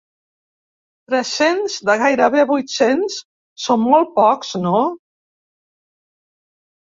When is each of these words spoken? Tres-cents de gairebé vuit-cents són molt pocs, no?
Tres-cents 1.09 1.75
de 1.89 1.95
gairebé 2.03 2.45
vuit-cents 2.53 3.19
són 3.67 3.85
molt 3.91 4.11
pocs, 4.17 4.55
no? 4.65 4.81